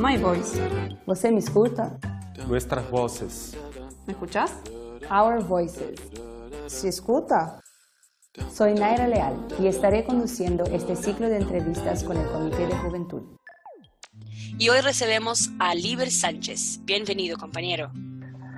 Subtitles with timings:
[0.00, 0.58] My voice.
[1.04, 1.98] ¿Você me escuta?
[2.48, 3.54] Nuestras voces.
[4.06, 4.62] ¿Me escuchas?
[5.10, 6.00] Our Voices.
[6.68, 7.60] ¿Se escuta?
[8.50, 13.22] Soy Naira Leal y estaré conduciendo este ciclo de entrevistas con el Comité de Juventud.
[14.58, 16.80] Y hoy recebemos a Liber Sánchez.
[16.86, 17.90] Bienvenido, compañero.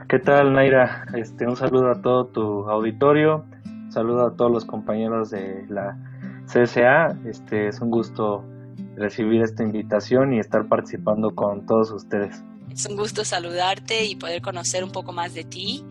[0.09, 1.07] ¿Qué tal, Naira?
[1.17, 5.99] Este, un saludo a todo tu auditorio, un saludo a todos los compañeros de la
[6.47, 7.19] CSA.
[7.27, 8.45] Este, es un gusto
[8.97, 12.43] recibir esta invitación y estar participando con todos ustedes.
[12.71, 15.84] Es un gusto saludarte y poder conocer un poco más de ti.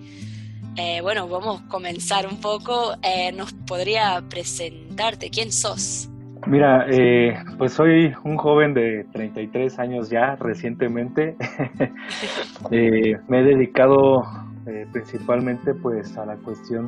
[0.78, 2.94] Eh, bueno, vamos a comenzar un poco.
[3.04, 5.30] Eh, ¿Nos podría presentarte?
[5.30, 6.10] ¿Quién sos?
[6.48, 11.36] Mira, eh, pues soy un joven de 33 años ya, recientemente.
[12.72, 14.24] eh, me he dedicado
[14.66, 16.88] eh, principalmente pues a la cuestión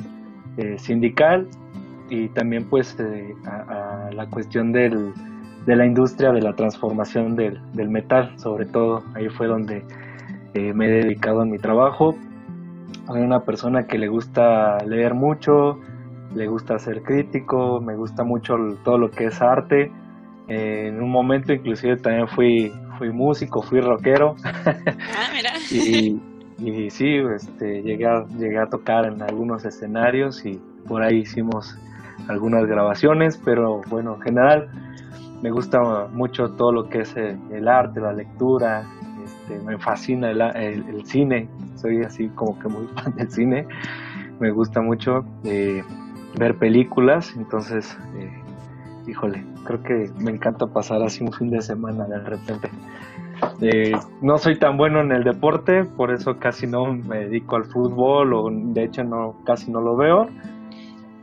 [0.56, 1.46] eh, sindical
[2.10, 2.96] y también pues
[3.46, 5.12] a, a, la cuestión del,
[5.66, 9.02] de la industria de la transformación del, del metal, sobre todo.
[9.14, 9.84] Ahí fue donde
[10.54, 12.14] eh, me he dedicado a mi trabajo.
[13.06, 15.80] Soy una persona que le gusta leer mucho,
[16.34, 19.90] le gusta ser crítico, me gusta mucho todo lo que es arte.
[20.48, 24.36] Eh, en un momento inclusive también fui, fui músico, fui rockero.
[25.16, 25.50] Ah, mira.
[25.70, 26.20] y,
[26.58, 31.76] y, sí, este, llegué, a, llegué a tocar en algunos escenarios y por ahí hicimos
[32.28, 34.68] algunas grabaciones, pero bueno, en general
[35.44, 38.82] me gusta mucho todo lo que es el, arte, la lectura,
[39.22, 43.68] este, me fascina el, el, el, cine, soy así como que muy fan del cine,
[44.40, 45.22] me gusta mucho.
[45.44, 45.84] Eh,
[46.38, 48.32] ver películas, entonces, eh,
[49.06, 52.70] híjole, creo que me encanta pasar así un fin de semana de repente.
[53.60, 57.66] Eh, no soy tan bueno en el deporte, por eso casi no me dedico al
[57.66, 60.26] fútbol o de hecho no casi no lo veo,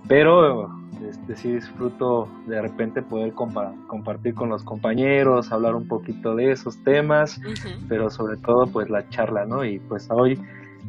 [0.07, 6.35] pero este, sí disfruto de repente poder compa compartir con los compañeros, hablar un poquito
[6.35, 7.87] de esos temas, uh -huh.
[7.87, 9.65] pero sobre todo pues la charla, ¿no?
[9.65, 10.39] Y pues hoy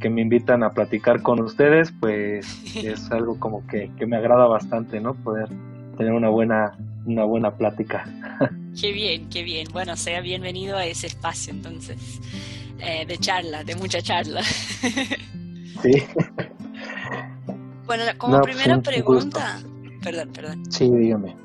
[0.01, 2.47] que me invitan a platicar con ustedes, pues
[2.77, 5.15] es algo como que, que, me agrada bastante, ¿no?
[5.15, 5.49] Poder
[5.97, 8.05] tener una buena, una buena plática.
[8.81, 9.69] Qué bien, qué bien.
[9.71, 12.23] Bueno, sea bienvenido a ese espacio entonces,
[12.79, 14.43] eh, de charla, de mucha charla.
[14.43, 16.03] sí.
[17.85, 19.61] Bueno, como no, primera pues, pregunta,
[20.03, 20.73] perdón, perdón.
[20.73, 21.37] Sí, dígame.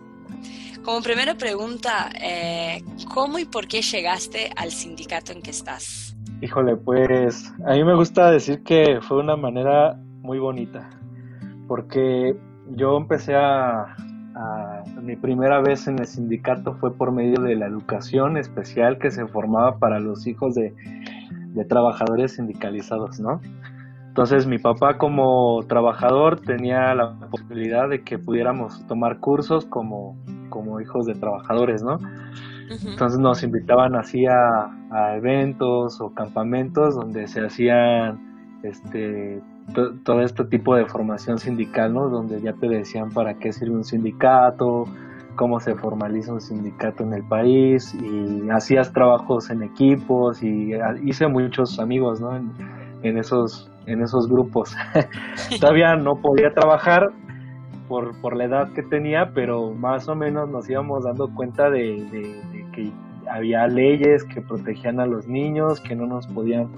[0.83, 2.81] Como primera pregunta, eh,
[3.13, 6.15] ¿cómo y por qué llegaste al sindicato en que estás?
[6.41, 10.89] Híjole, pues a mí me gusta decir que fue una manera muy bonita,
[11.67, 12.37] porque
[12.69, 13.95] yo empecé a,
[14.35, 19.11] a, mi primera vez en el sindicato fue por medio de la educación especial que
[19.11, 20.73] se formaba para los hijos de,
[21.53, 23.41] de trabajadores sindicalizados, ¿no?
[24.17, 30.17] Entonces mi papá como trabajador tenía la posibilidad de que pudiéramos tomar cursos como,
[30.49, 31.99] como hijos de trabajadores, ¿no?
[32.67, 39.39] Entonces nos invitaban así a, a, eventos o campamentos donde se hacían este
[39.75, 42.09] to, todo este tipo de formación sindical, ¿no?
[42.09, 44.85] Donde ya te decían para qué sirve un sindicato,
[45.35, 50.71] cómo se formaliza un sindicato en el país y hacías trabajos en equipos y
[51.03, 52.35] hice muchos amigos, ¿no?
[52.35, 52.51] En,
[53.03, 54.75] en esos en esos grupos.
[55.59, 57.07] Todavía no podía trabajar
[57.87, 62.05] por, por la edad que tenía, pero más o menos nos íbamos dando cuenta de,
[62.11, 62.91] de, que
[63.31, 66.69] había leyes que protegían a los niños, que no nos podían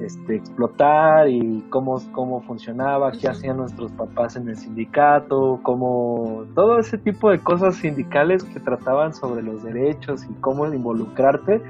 [0.00, 6.78] este, explotar y cómo, cómo funcionaba, qué hacían nuestros papás en el sindicato, cómo todo
[6.78, 11.62] ese tipo de cosas sindicales que trataban sobre los derechos y cómo involucrarte,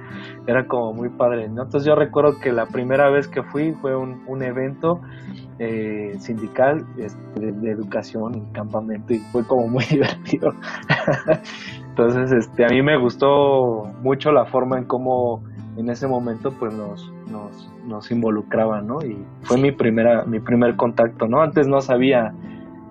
[0.46, 1.62] era como muy padre, ¿no?
[1.62, 5.00] Entonces yo recuerdo que la primera vez que fui fue un, un evento
[5.58, 10.52] eh, sindical este, de, de, educación y campamento y fue como muy divertido.
[11.90, 15.44] Entonces, este, a mí me gustó mucho la forma en cómo
[15.76, 19.04] en ese momento pues nos, nos, nos involucraban, ¿no?
[19.04, 21.42] Y fue mi primera, mi primer contacto, ¿no?
[21.42, 22.32] Antes no sabía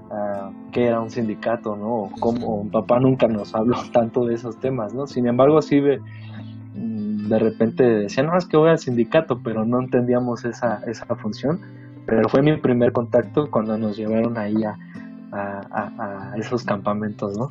[0.10, 1.88] uh, qué era un sindicato, ¿no?
[1.88, 5.08] O cómo, mi papá nunca nos habló tanto de esos temas, ¿no?
[5.08, 9.80] Sin embargo, sí mm, de repente decía, no, es que voy al sindicato, pero no
[9.80, 11.60] entendíamos esa, esa función.
[12.06, 14.78] Pero fue mi primer contacto cuando nos llevaron ahí a,
[15.32, 17.48] a, a, a esos campamentos, ¿no?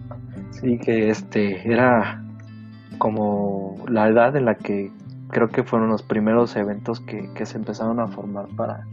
[0.52, 2.19] sí, que este, era
[3.00, 4.92] como la edad en la que
[5.30, 8.86] creo que fueron los primeros eventos que, que se empezaron a formar para,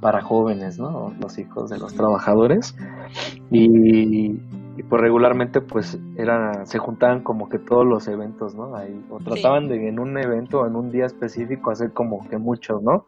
[0.00, 1.14] para jóvenes, ¿no?
[1.22, 2.76] Los hijos de los trabajadores.
[3.52, 4.32] Y,
[4.76, 8.74] y pues regularmente pues era, se juntaban como que todos los eventos, ¿no?
[8.74, 12.38] Ahí, o trataban de en un evento o en un día específico hacer como que
[12.38, 13.06] muchos, ¿no?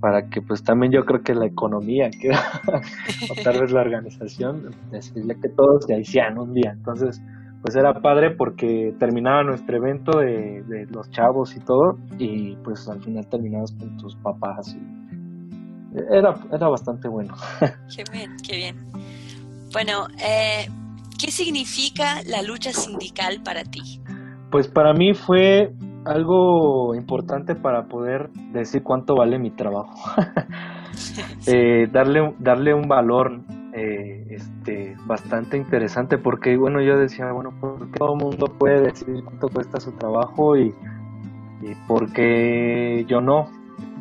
[0.00, 4.70] Para que pues también yo creo que la economía, que, o tal vez la organización,
[4.92, 6.70] decirle que todos se hicieran un día.
[6.70, 7.20] Entonces,
[7.66, 12.88] pues era padre porque terminaba nuestro evento de, de los chavos y todo, y pues
[12.88, 14.96] al final terminabas con tus papás y
[16.10, 17.34] era, era bastante bueno.
[17.94, 18.76] Qué bien, qué bien.
[19.72, 20.66] Bueno, eh,
[21.18, 24.02] ¿Qué significa la lucha sindical para ti?
[24.50, 25.72] Pues para mí fue
[26.04, 29.94] algo importante para poder decir cuánto vale mi trabajo.
[31.46, 33.40] eh, darle, darle un valor
[33.72, 39.22] eh, este, bastante interesante porque, bueno, yo decía, bueno, ¿por todo el mundo puede decir
[39.24, 40.74] cuánto cuesta su trabajo y,
[41.62, 43.48] y por qué yo no?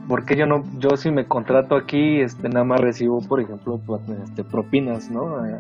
[0.08, 4.02] porque yo no, yo si me contrato aquí, este, nada más recibo, por ejemplo, pues,
[4.24, 5.46] este, propinas, ¿no?
[5.46, 5.60] Eh,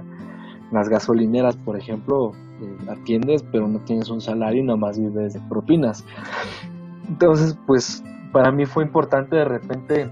[0.71, 5.33] las gasolineras, por ejemplo, eh, atiendes, pero no tienes un salario y nada más vives
[5.33, 6.05] de propinas.
[7.07, 10.09] Entonces, pues para mí fue importante de repente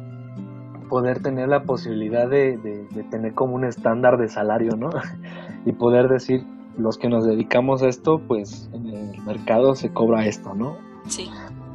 [0.94, 4.92] poder tener la posibilidad de, tener como un estándar de salario, ¿no?
[5.66, 6.45] y poder decir,
[6.78, 10.78] los que nos dedicamos a esto, pues en el mercado se cobra esto, ¿no?
[11.07, 11.31] Sí.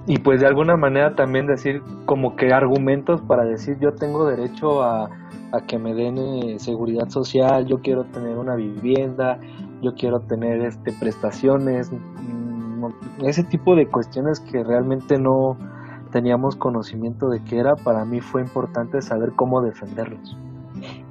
[0.07, 4.85] Y pues de alguna manera también decir como que argumentos para decir yo tengo derecho
[4.85, 5.11] a
[5.51, 9.41] a que me den eh, seguridad social, yo quiero tener una vivienda,
[9.83, 12.85] yo quiero tener este prestaciones, mm,
[13.25, 15.57] ese tipo de cuestiones que realmente no
[16.11, 20.37] teníamos conocimiento de qué era, para mí fue importante saber cómo defenderlos.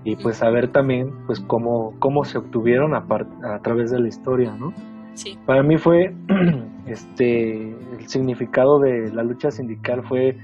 [0.04, 3.06] Y pues saber también pues cómo, cómo se obtuvieron a,
[3.44, 4.74] a través de la historia, ¿no?
[5.14, 5.38] Sí.
[5.46, 6.14] Para mí fue
[6.88, 10.38] este el significado de la lucha sindical fue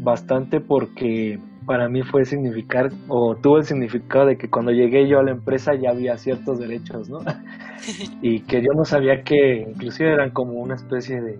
[0.00, 5.18] bastante porque para mí fue significar, o tuvo el significado de que cuando llegué yo
[5.18, 7.18] a la empresa ya había ciertos derechos, ¿no?
[8.22, 11.38] y que yo no sabía que inclusive eran como una especie de,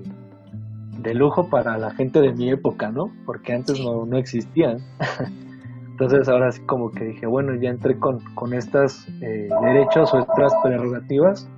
[1.07, 3.13] de lujo para la gente de mi época, ¿no?
[3.25, 4.79] Porque antes no, no existían.
[5.93, 10.19] Entonces ahora sí como que dije, bueno, ya entré con, con estos eh, derechos o
[10.19, 11.49] estas prerrogativas,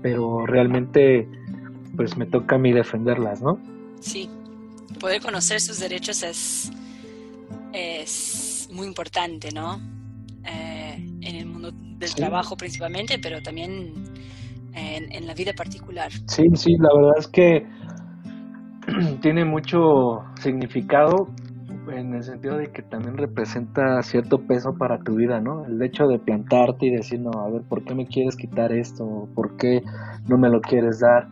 [0.00, 1.28] pero realmente
[1.96, 3.58] pues me toca a mí defenderlas, ¿no?
[4.00, 4.30] Sí,
[5.00, 6.70] poder conocer sus derechos es
[7.72, 9.80] es muy importante, ¿no?
[10.44, 13.92] Eh, en el mundo del trabajo principalmente, pero también
[14.74, 16.10] en, la vida particular.
[16.26, 17.66] Sí, sí, la verdad es que
[19.20, 21.28] tiene mucho significado
[21.90, 25.64] en el sentido de que también representa cierto peso para tu vida, ¿no?
[25.64, 29.28] El hecho de plantarte y decir, no, a ver, ¿por qué me quieres quitar esto?
[29.34, 29.82] ¿Por qué
[30.28, 31.28] no me lo quieres dar?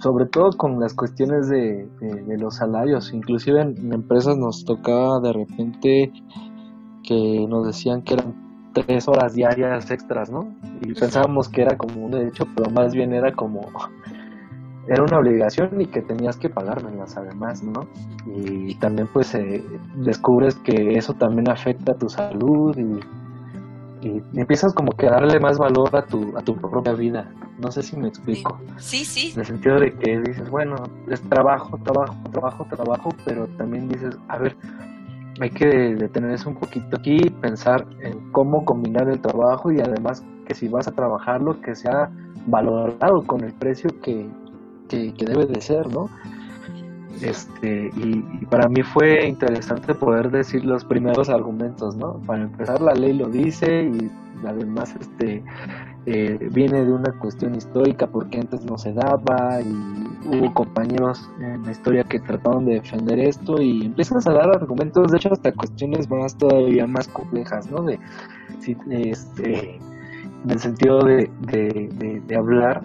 [0.00, 1.88] sobre todo con las cuestiones de,
[2.38, 3.12] los salarios.
[3.12, 6.12] Inclusive en, empresas nos tocaba de repente
[7.02, 10.54] que nos decían que eran tres horas diarias extras, ¿no?
[10.80, 13.60] Y pensábamos que era como un derecho, pero más bien era como
[14.86, 17.86] era una obligación y que tenías que pagármelas además, ¿no?
[18.26, 19.64] Y también pues eh,
[19.96, 23.00] descubres que eso también afecta a tu salud y
[24.04, 27.30] y empiezas como que a darle más valor a tu, a tu propia vida.
[27.58, 28.58] No sé si me explico.
[28.76, 29.32] Sí, sí.
[29.32, 30.76] En el sentido de que dices, bueno,
[31.08, 34.56] es trabajo, trabajo, trabajo, trabajo, pero también dices, a ver,
[35.40, 40.54] hay que detenerse un poquito aquí, pensar en cómo combinar el trabajo y además que
[40.54, 42.10] si vas a trabajarlo, que sea
[42.46, 44.28] valorado con el precio que,
[44.88, 46.08] que, que debe de ser, ¿no?
[47.22, 52.20] Este, y, para mí fue interesante poder decir los primeros argumentos, ¿no?
[52.26, 54.10] Para empezar, la ley lo dice y
[54.46, 55.42] además este,
[56.06, 61.62] eh, viene de una cuestión histórica porque antes no se daba y hubo compañeros en
[61.62, 65.52] la historia que trataron de defender esto y empiezas a dar argumentos, de hecho hasta
[65.52, 67.82] cuestiones más todavía más complejas, ¿no?
[67.82, 67.98] De,
[68.90, 72.82] este, en el sentido de, de, de hablar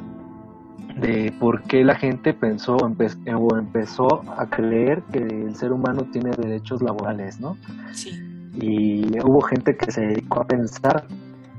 [1.00, 4.07] de por qué la gente pensó o empezó
[4.38, 7.57] a creer que el ser humano tiene derechos laborales, ¿no?
[7.93, 8.12] Sí.
[8.55, 11.07] Y hubo gente que se dedicó a pensar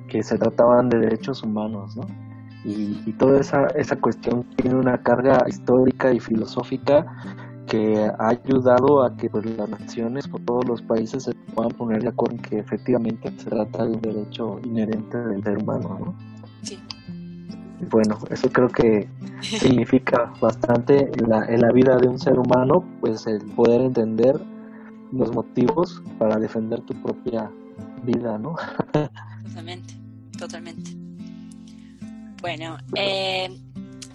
[0.08, 2.06] que se trataban de derechos humanos, ¿no?
[2.64, 7.06] Y, toda esa, esa cuestión tiene una carga histórica y filosófica
[7.66, 12.02] que ha ayudado a que pues, las naciones o todos los países se puedan poner
[12.02, 16.14] de acuerdo en que efectivamente se trata de un derecho inherente del ser humano, ¿no?
[16.62, 16.78] Sí
[17.88, 19.08] bueno, eso creo que
[19.40, 24.40] significa bastante en la, en la vida de un ser humano, pues el poder entender
[25.12, 27.50] los motivos para defender tu propia
[28.04, 28.54] vida, ¿no?
[29.44, 29.94] totalmente,
[30.38, 30.90] totalmente.
[32.40, 33.48] Bueno, eh,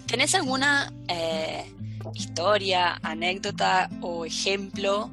[0.06, 1.72] ¿tenés alguna eh,
[2.14, 5.10] historia, anécdota o ejemplo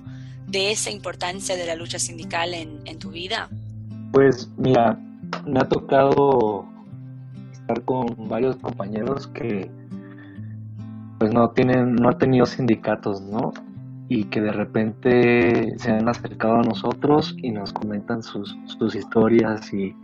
[0.48, 3.50] de esa importancia de la lucha sindical en, en tu vida?
[4.12, 5.00] Pues mira,
[5.45, 6.67] me ha tocado
[7.86, 9.70] con varios compañeros que
[11.20, 13.53] pues no tienen, no han tenido sindicatos, ¿no?
[14.10, 19.74] Y que de repente se han acercado a nosotros y nos comentan sus, sus historias
[19.74, 19.96] y,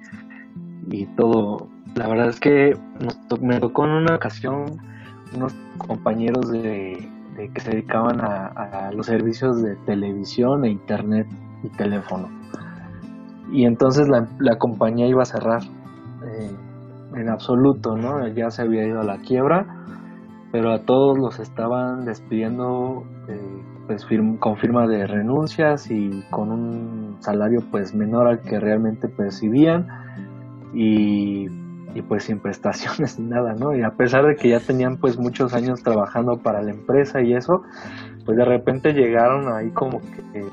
[0.90, 1.68] y todo.
[1.96, 2.78] La verdad es que
[3.42, 4.80] me tocó en una ocasión
[5.36, 7.10] unos compañeros de,
[7.54, 11.28] que se dedicaban a, los servicios de televisión e internet
[11.64, 12.30] y teléfono.
[13.52, 16.52] Y entonces la, compañía iba a cerrar eh,
[17.16, 18.28] en absoluto, ¿no?
[18.28, 19.66] Ya se había ido a la quiebra,
[20.52, 24.06] pero a todos los estaban despidiendo eh, pues
[24.40, 29.88] con firma de renuncias y con un salario pues menor al que realmente percibían
[30.74, 31.48] y
[31.96, 33.76] y pues sin prestaciones ni nada, ¿no?
[33.76, 37.34] Y a pesar de que ya tenían pues muchos años trabajando para la empresa y
[37.34, 37.64] eso,
[38.26, 40.46] pues de repente llegaron ahí como que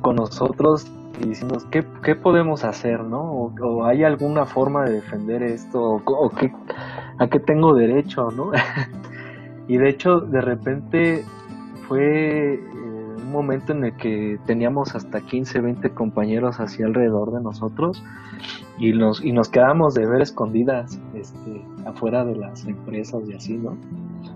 [0.00, 3.52] con nosotros y diciendo, ¿qué, qué podemos hacer, no?
[3.60, 6.52] O, hay alguna forma de defender esto, o, qué,
[7.18, 8.52] a qué tengo derecho, ¿no?
[9.68, 11.24] y de hecho, de repente
[11.86, 17.42] fue eh, un momento en el que teníamos hasta 15, 20 compañeros así alrededor de
[17.42, 18.02] nosotros
[18.78, 23.56] y nos, y nos quedamos de ver escondidas este, afuera de las empresas y así,
[23.56, 23.76] ¿no?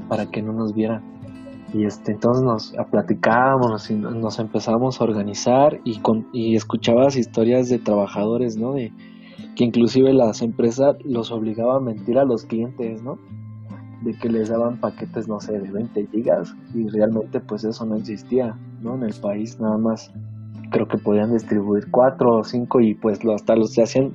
[0.08, 1.02] Para que no nos vieran.
[1.74, 7.68] Y este, entonces nos platicábamos y nos empezamos a organizar y, con, y escuchabas historias
[7.68, 8.74] de trabajadores, ¿no?
[8.74, 8.92] De
[9.56, 13.18] que inclusive las empresas los obligaban a mentir a los clientes, ¿no?
[14.02, 17.96] De que les daban paquetes, no sé, de 20 gigas y realmente pues eso no
[17.96, 18.94] existía, ¿no?
[18.94, 20.12] En el país nada más
[20.70, 24.12] creo que podían distribuir cuatro o cinco y pues hasta los se hacían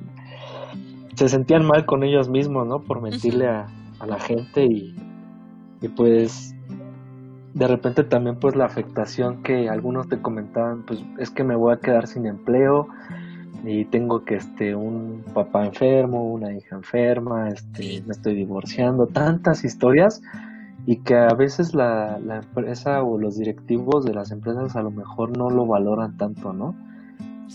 [1.14, 3.66] se sentían mal con ellos mismos no por mentirle a,
[4.06, 4.96] la gente y,
[5.82, 6.54] y, pues
[7.54, 11.74] de repente también pues la afectación que algunos te comentaban pues es que me voy
[11.74, 12.88] a quedar sin empleo
[13.64, 19.64] y tengo que este un papá enfermo una hija enferma este me estoy divorciando tantas
[19.64, 20.22] historias
[20.86, 24.90] y que a veces la, la, empresa o los directivos de las empresas a lo
[24.90, 26.74] mejor no lo valoran tanto, ¿no?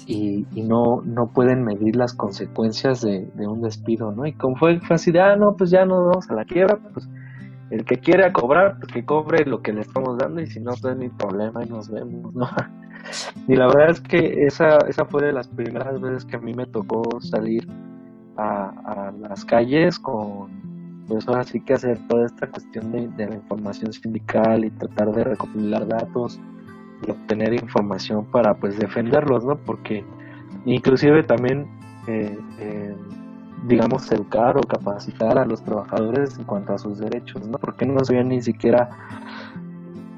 [0.08, 4.26] Y, y, no, no pueden medir las consecuencias de, un despido, ¿no?
[4.26, 6.78] Y como fue, fue así de, ah, no, pues ya no vamos a la quiebra,
[6.94, 7.08] pues
[7.72, 10.74] el que quiera cobrar, pues que cobre lo que le estamos dando y si no,
[10.82, 12.48] pues ni problema y nos vemos, ¿no?
[13.48, 16.56] Y la verdad es que esa, esa fue de las primeras veces que a mí
[16.56, 17.68] me tocó salir
[18.36, 20.50] a, a las calles con,
[21.08, 25.24] pues ahora sí que hacer toda esta cuestión de, la información sindical y tratar de
[25.24, 26.40] recopilar datos
[27.06, 29.58] y obtener información para pues defenderlos, ¿no?
[29.58, 30.04] Porque
[30.66, 31.68] inclusive también,
[32.08, 32.96] eh, eh,
[33.68, 37.58] digamos, educar o capacitar a los trabajadores en cuanto a sus derechos, ¿no?
[37.58, 38.90] Porque no sabían ni siquiera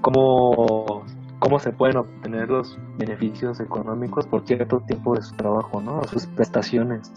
[0.02, 1.04] cómo,
[1.40, 6.04] cómo se pueden obtener los beneficios económicos por cierto tiempo de su trabajo, ¿no?
[6.06, 7.12] Sus prestaciones.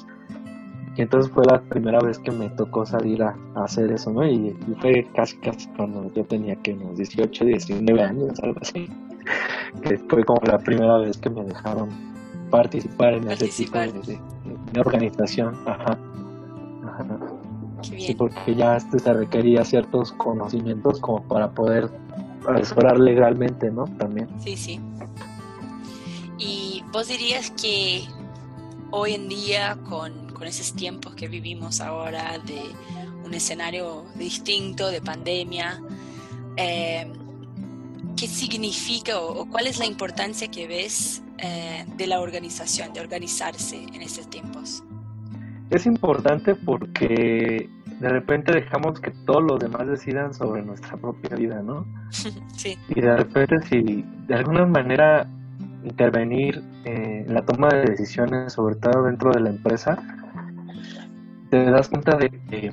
[0.96, 4.26] Y entonces fue la primera vez que me tocó salir a, hacer eso, ¿no?
[4.26, 8.88] Y, fue casi, casi cuando yo tenía que unos 18, 19 años, algo así.
[9.82, 11.90] Que fue como la primera vez que me dejaron
[12.50, 15.54] participar en ese tipo de, organización.
[15.64, 15.92] Ajá.
[15.92, 15.98] Ajá.
[17.82, 21.90] Sí, porque ya este se requería ciertos conocimientos como para poder
[22.48, 23.84] asesorar legalmente, ¿no?
[23.98, 24.28] También.
[24.40, 24.80] Sí, sí.
[26.38, 28.04] ¿Y vos dirías que
[28.90, 32.62] hoy en día con con esos tiempos que vivimos ahora de
[33.26, 35.82] un escenario distinto, de pandemia,
[36.56, 37.12] eh,
[38.16, 43.82] ¿qué significa o, cuál es la importancia que ves eh, de la organización, de organizarse
[43.82, 44.82] en estos tiempos?
[45.70, 47.68] Es importante porque
[48.00, 51.86] de repente dejamos que todos los demás decidan sobre nuestra propia vida, ¿no?
[52.10, 52.76] sí.
[52.88, 55.26] Y de repente si de alguna manera
[55.84, 59.98] intervenir eh, en la toma de decisiones, sobre todo dentro de la empresa,
[61.50, 62.72] te das cuenta de que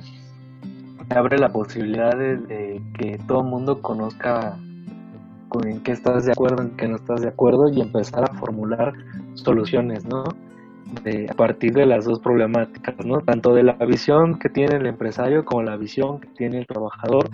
[1.10, 4.56] abre la posibilidad de, que todo el mundo conozca
[5.48, 8.34] con en qué estás de acuerdo, en qué no estás de acuerdo y empezar a
[8.34, 8.92] formular
[9.34, 10.24] soluciones, ¿no?
[11.30, 13.20] A partir de las dos problemáticas, ¿no?
[13.20, 17.30] Tanto de la visión que tiene el empresario como la visión que tiene el trabajador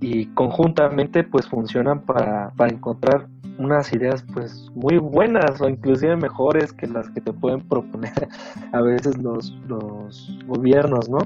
[0.00, 3.26] y conjuntamente pues funcionan para, para encontrar
[3.58, 8.28] unas ideas pues muy buenas o inclusive mejores que las que te pueden proponer
[8.72, 11.18] a veces los, los gobiernos, ¿no?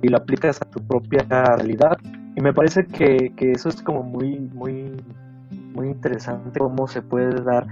[0.00, 1.98] Y lo aplicas a tu propia realidad.
[2.34, 4.90] Y me parece que, que eso es como muy, muy,
[5.74, 7.66] muy interesante cómo se puede dar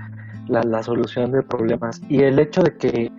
[0.49, 2.01] la, la solución de problemas.
[2.09, 3.13] Y el hecho de que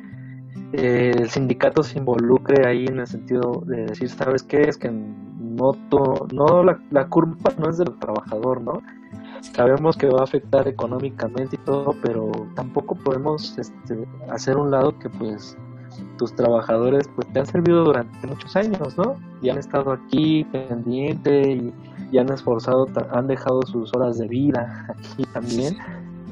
[0.74, 4.62] eh, el sindicato se involucre ahí en el sentido de decir, ¿sabes qué?
[4.62, 5.74] Es que no,
[6.34, 8.82] no la, la culpa no es del trabajador, ¿no?
[9.42, 14.98] Sabemos que va a afectar económicamente y todo, pero tampoco podemos este, hacer un lado
[14.98, 15.58] que pues
[16.18, 19.16] tus trabajadores pues te han servido durante muchos años, ¿no?
[19.42, 21.74] Y han estado aquí pendiente
[22.12, 25.76] y han esforzado, han dejado sus horas de vida aquí también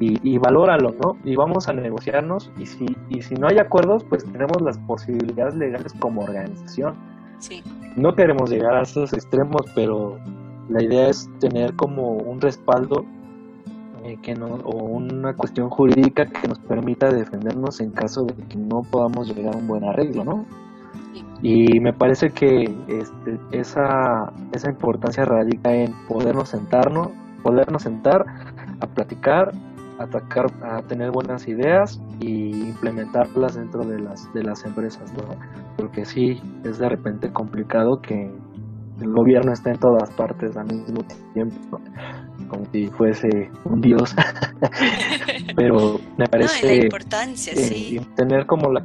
[0.00, 1.16] y, valóralo, ¿no?
[1.24, 5.54] Y vamos a negociarnos y si, y si no hay acuerdos, pues tenemos las posibilidades
[5.54, 6.94] legales como organización.
[7.38, 7.62] Sí.
[7.96, 10.18] No queremos llegar a esos extremos, pero
[10.68, 13.04] la idea es tener como un respaldo
[14.04, 18.56] eh, que no, o una cuestión jurídica que nos permita defendernos en caso de que
[18.56, 20.46] no podamos llegar a un buen arreglo, ¿no?
[21.42, 27.08] Y me parece que este, esa, esa importancia radica en podernos sentarnos,
[27.42, 28.24] podernos sentar
[28.80, 29.52] a platicar
[30.00, 35.22] atacar, a tener buenas ideas y implementarlas dentro de las de las empresas, ¿no?
[35.76, 38.32] Porque sí es de repente complicado que
[39.00, 41.02] el gobierno esté en todas partes al mismo
[41.34, 41.80] tiempo,
[42.48, 44.14] como si fuese un dios.
[45.56, 48.00] Pero me parece importancia, sí.
[48.16, 48.82] tener como la,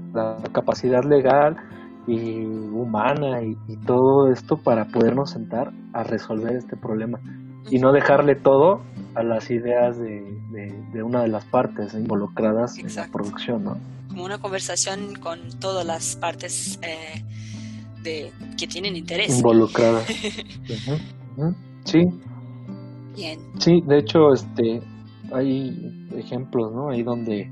[0.52, 1.56] capacidad legal
[2.08, 7.20] y humana y, y todo esto para podernos sentar a resolver este problema
[7.70, 8.82] y no dejarle todo
[9.16, 10.22] a las ideas de,
[10.92, 13.78] de, una de las partes involucradas en la producción, ¿no?
[14.10, 17.24] Como una conversación con todas las partes eh,
[18.04, 19.38] de, que tienen interés.
[19.38, 20.06] Involucradas.
[21.84, 22.00] Sí.
[23.16, 23.40] Bien.
[23.60, 24.82] Sí, de hecho, este,
[25.32, 26.90] hay ejemplos, ¿no?
[26.90, 27.48] Ahí donde,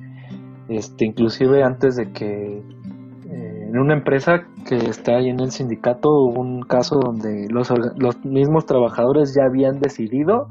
[0.70, 6.10] este, inclusive antes de que eh, en una empresa que está ahí en el sindicato
[6.10, 10.48] hubo un caso donde los, los mismos trabajadores ya habían decidido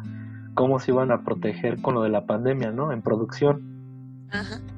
[0.55, 2.93] cómo se iban a proteger con lo de la pandemia, ¿no?
[2.93, 3.71] En producción.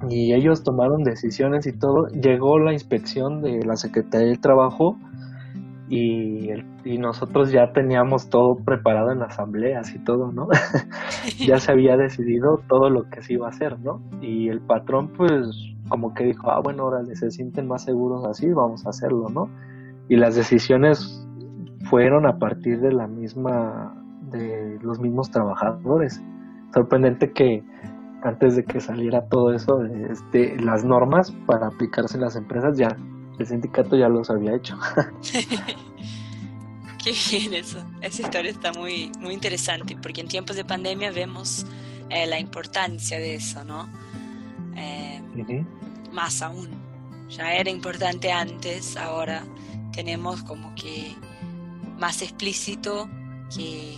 [0.09, 2.09] Y ellos tomaron decisiones y todo.
[2.09, 4.99] Llegó la inspección de la Secretaría del Trabajo
[5.89, 6.51] y,
[6.85, 10.49] y nosotros ya teníamos todo preparado en asambleas y todo, ¿no?
[11.47, 14.03] ya se había decidido todo lo que se iba a hacer, ¿no?
[14.21, 15.49] Y el patrón, pues,
[15.89, 19.49] como que dijo, ah, bueno, ahora se sienten más seguros así, vamos a hacerlo, ¿no?
[20.09, 21.25] Y las decisiones
[21.89, 24.04] fueron a partir de la misma
[24.39, 26.21] de los mismos trabajadores.
[26.73, 27.63] Sorprendente que
[28.23, 32.97] antes de que saliera todo eso, este, las normas para aplicarse en las empresas ya
[33.39, 34.79] el sindicato ya los había hecho.
[37.05, 37.85] Qué bien eso.
[38.01, 41.67] Esa historia está muy, muy interesante porque en tiempos de pandemia vemos
[42.09, 43.89] eh, la importancia de eso, ¿no?
[44.77, 45.21] Eh,
[46.13, 46.69] más aún.
[47.29, 49.45] Ya era importante antes, ahora
[49.93, 51.15] tenemos como que
[51.99, 53.09] más explícito
[53.55, 53.97] que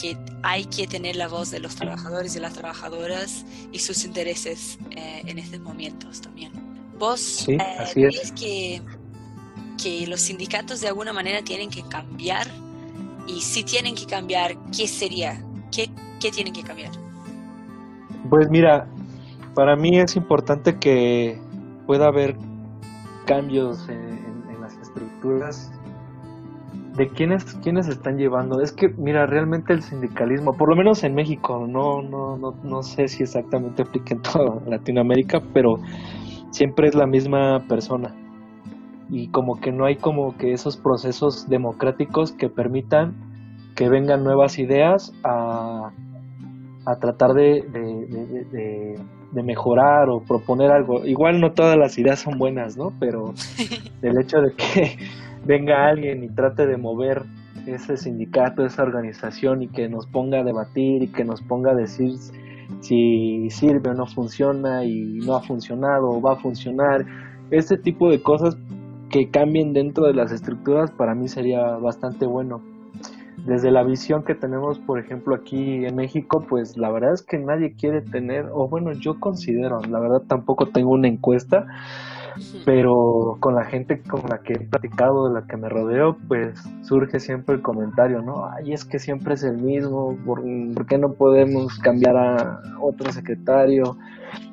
[0.00, 4.78] que hay que tener la voz de los trabajadores y las trabajadoras y sus intereses
[4.90, 6.52] eh, en estos momentos también.
[6.98, 7.58] ¿Vos eh,
[7.92, 8.82] crees que,
[9.82, 12.46] que los sindicatos de alguna manera tienen que cambiar?
[13.26, 15.42] Y si tienen que cambiar, ¿qué sería?
[15.70, 16.92] ¿Qué, qué tienen que cambiar?
[18.28, 18.88] Pues mira,
[19.54, 21.40] para mí es importante que
[21.86, 22.36] pueda haber
[23.26, 25.70] cambios en, en las estructuras
[26.96, 28.60] de quiénes, quiénes están llevando.
[28.60, 32.82] Es que, mira, realmente el sindicalismo, por lo menos en México, no, no, no, no
[32.82, 35.78] sé si exactamente aplica en toda Latinoamérica, pero
[36.50, 38.14] siempre es la misma persona.
[39.10, 43.14] Y como que no hay como que esos procesos democráticos que permitan
[43.74, 45.90] que vengan nuevas ideas a,
[46.84, 48.98] a tratar de, de,
[49.32, 51.04] de, mejorar o proponer algo.
[51.06, 52.92] Igual no todas las ideas son buenas, ¿no?
[53.00, 53.32] Pero
[54.02, 54.98] el hecho de que
[55.44, 57.22] venga alguien y trate de mover
[57.66, 61.74] ese sindicato, esa organización y que nos ponga a debatir y que nos ponga a
[61.74, 62.12] decir
[62.80, 67.04] si sirve o no funciona y no ha funcionado o va a funcionar.
[67.50, 68.56] Ese tipo de cosas
[69.10, 72.62] que cambien dentro de las estructuras para mí sería bastante bueno.
[73.46, 77.38] Desde la visión que tenemos, por ejemplo, aquí en México, pues la verdad es que
[77.38, 81.66] nadie quiere tener, o bueno, yo considero, la verdad tampoco tengo una encuesta,
[82.64, 86.56] pero con la gente con la que he platicado, de la que me rodeo, pues
[86.82, 88.46] surge siempre el comentario, ¿no?
[88.46, 90.42] Ay, es que siempre es el mismo, ¿por,
[90.86, 93.96] qué no podemos cambiar a otro secretario?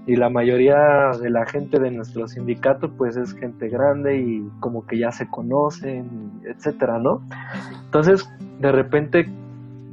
[0.06, 4.86] Y la mayoría de la gente de nuestro sindicato, pues es gente grande y como
[4.86, 7.22] que ya se conocen, etcétera, ¿no?
[7.86, 8.28] Entonces,
[8.60, 9.26] de repente,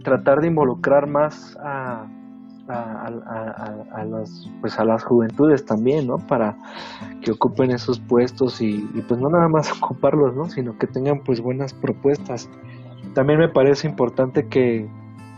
[0.03, 2.07] tratar de involucrar más a
[2.69, 6.57] a, las pues a las juventudes también no para
[7.23, 11.41] que ocupen esos puestos y, pues no nada más ocuparlos no sino que tengan pues
[11.41, 12.49] buenas propuestas.
[13.15, 14.89] También me parece importante que,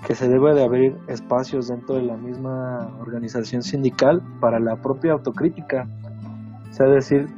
[0.07, 5.13] que se debe de abrir espacios dentro de la misma organización sindical para la propia
[5.13, 5.89] autocrítica
[6.71, 7.29] o sea decir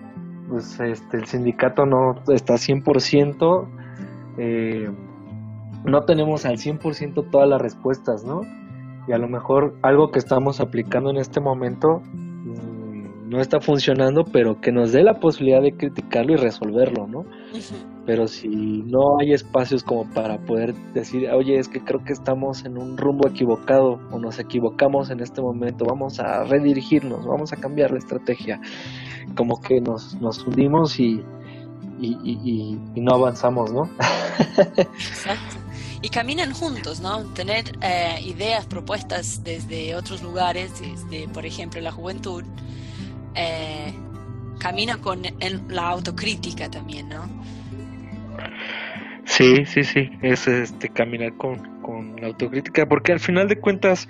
[0.49, 3.67] pues este el sindicato no está 100%
[4.39, 4.91] eh,
[5.85, 8.43] no tenemos al 100% todas las respuestas, ¿no?
[9.09, 14.25] Y a lo mejor algo que estamos aplicando en este momento mm, no está funcionando,
[14.25, 17.25] pero que nos dé la posibilidad de criticarlo y resolverlo, ¿no?
[18.11, 22.65] Pero si no hay espacios como para poder decir, oye, es que creo que estamos
[22.65, 27.57] en un rumbo equivocado o nos equivocamos en este momento, vamos a redirigirnos, vamos a
[27.57, 28.61] cambiar la estrategia,
[29.37, 31.23] como que nos, nos hundimos y,
[32.01, 33.89] y, no avanzamos, ¿no?
[34.77, 35.57] Exacto.
[36.03, 37.23] Y caminan juntos, ¿no?
[37.27, 42.43] Tener eh, ideas, propuestas desde otros lugares, desde, por ejemplo, la juventud,
[43.37, 43.95] eh,
[44.59, 45.23] camina con
[45.69, 47.60] la autocrítica también, ¿no?
[49.41, 54.07] Sí, sí, sí, es este caminar con, con la autocrítica, porque al final de cuentas,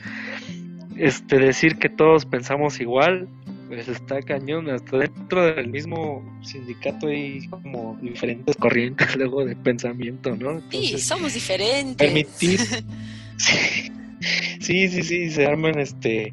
[0.97, 3.29] este decir que todos pensamos igual
[3.69, 10.35] pues está cañón, hasta dentro del mismo sindicato hay como diferentes corrientes luego de pensamiento,
[10.35, 10.61] ¿no?
[10.69, 11.95] sí, somos diferentes.
[11.97, 12.59] Permitir.
[13.39, 16.33] sí, sí, sí, se arman este,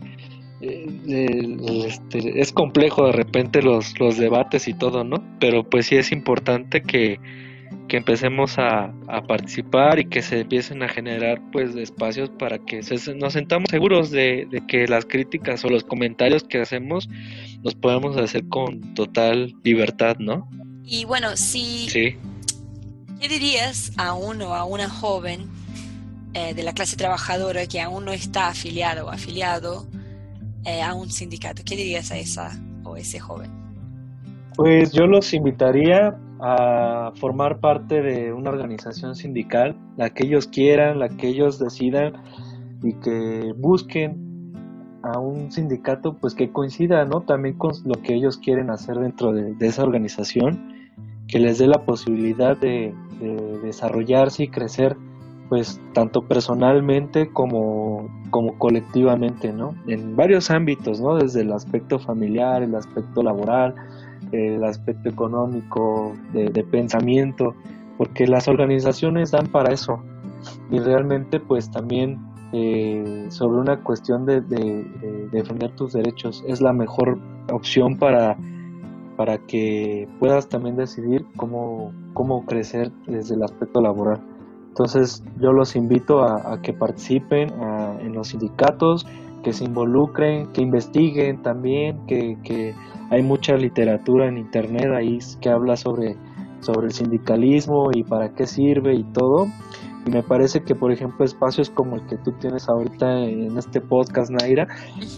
[0.59, 5.23] este, es complejo de repente los, los debates y todo, ¿no?
[5.39, 7.19] Pero pues sí es importante que
[7.87, 8.93] que empecemos a,
[9.27, 12.81] participar y que se empiecen a generar pues espacios para que
[13.15, 17.09] nos sentamos seguros de, que las críticas o los comentarios que hacemos
[17.63, 20.49] los podemos hacer con total libertad, ¿no?
[20.83, 21.87] Y bueno, si...
[23.19, 25.47] ¿Qué dirías a uno, a una joven
[26.35, 29.87] eh, de la clase trabajadora que aún no está afiliado o afiliado
[30.65, 31.63] eh, a un sindicato?
[31.65, 33.49] ¿Qué dirías a esa o ese joven?
[34.55, 40.99] Pues yo los invitaría a formar parte de una organización sindical, la que ellos quieran,
[40.99, 42.13] la que ellos decidan
[42.83, 44.27] y que busquen
[45.03, 47.21] a un sindicato pues que coincida ¿no?
[47.21, 50.75] también con lo que ellos quieren hacer dentro de, esa organización,
[51.27, 52.93] que les dé la posibilidad de,
[53.63, 54.95] desarrollarse y crecer
[55.49, 59.73] pues tanto personalmente como, como colectivamente, ¿no?
[59.87, 61.15] En varios ámbitos, ¿no?
[61.15, 63.73] Desde el aspecto familiar, el aspecto laboral,
[64.31, 67.55] el aspecto económico, de, pensamiento,
[67.97, 70.01] porque las organizaciones dan para eso.
[70.71, 72.19] Y realmente pues también
[72.53, 74.41] eh, sobre una cuestión de,
[75.31, 77.19] defender tus derechos es la mejor
[77.51, 78.37] opción para,
[79.15, 84.21] para que puedas también decidir cómo, cómo crecer desde el aspecto laboral.
[84.77, 87.51] Entonces yo los invito a, que participen
[87.99, 89.07] en los sindicatos,
[89.43, 92.73] que se involucren, que investiguen también, que, que
[93.09, 96.15] hay mucha literatura en internet ahí que habla sobre,
[96.59, 99.47] sobre el sindicalismo y para qué sirve y todo.
[100.09, 104.31] Me parece que, por ejemplo, espacios como el que tú tienes ahorita en este podcast,
[104.31, 104.67] Naira,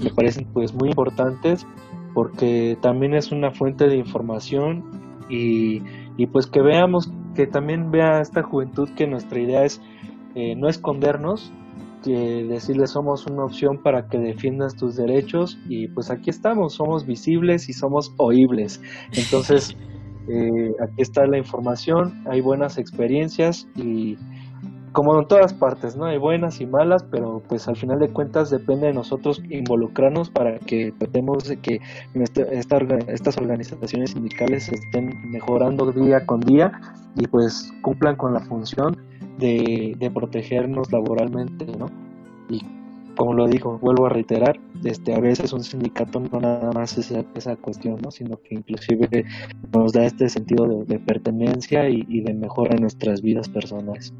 [0.03, 1.65] me parecen pues muy importantes
[2.13, 4.83] porque también es una fuente de información
[5.29, 5.83] y,
[6.17, 9.79] y pues que veamos, que también vea esta juventud que nuestra idea es
[10.35, 11.51] eh, no escondernos,
[12.03, 17.05] que decirles somos una opción para que defiendas tus derechos y pues aquí estamos, somos
[17.05, 18.81] visibles y somos oíbles.
[19.11, 19.75] Entonces,
[20.29, 24.17] eh, aquí está la información, hay buenas experiencias y
[24.91, 26.05] como en todas partes, ¿no?
[26.05, 30.59] Hay buenas y malas, pero pues al final de cuentas depende de nosotros involucrarnos para
[30.59, 31.79] que tratemos de que
[32.13, 36.71] estas organizaciones sindicales estén mejorando día con día
[37.15, 38.97] y pues cumplan con la función
[39.37, 41.87] de, protegernos laboralmente, ¿no?
[42.49, 42.61] Y
[43.15, 47.11] como lo digo, vuelvo a reiterar, este, a veces un sindicato no nada más es
[47.35, 48.11] esa, cuestión, ¿no?
[48.11, 49.25] sino que inclusive
[49.73, 54.13] nos da este sentido de, pertenencia y, de mejora en nuestras vidas personales.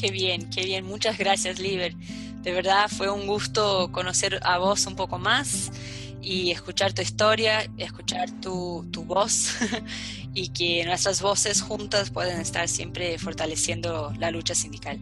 [0.00, 0.84] Qué bien, qué bien.
[0.84, 1.94] Muchas gracias, Liber.
[2.42, 5.72] De verdad fue un gusto conocer a vos un poco más
[6.20, 9.56] y escuchar tu historia, escuchar tu, tu voz
[10.34, 14.98] y que nuestras voces juntas pueden estar siempre fortaleciendo la lucha sindical.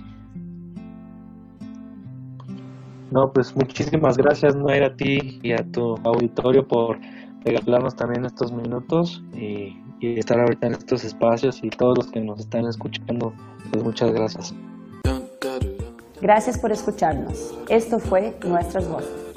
[3.10, 6.98] No, pues muchísimas gracias, Noera, a ti y a tu auditorio por
[7.44, 12.20] regalarnos también estos minutos y, y estar ahorita en estos espacios y todos los que
[12.20, 13.34] nos están escuchando,
[13.70, 14.54] pues muchas gracias.
[16.22, 17.52] Gracias por escucharnos.
[17.68, 19.31] Esto fue Nuestras Voces.